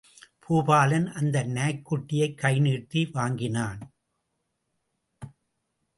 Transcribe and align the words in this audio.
பூபாலன் 0.39 1.07
அந்த 1.11 1.43
நாய்க் 1.43 1.85
குட்டியைக் 1.91 2.37
கை 2.37 2.59
நீட்டி 2.59 3.05
வாங்கினான். 3.05 3.79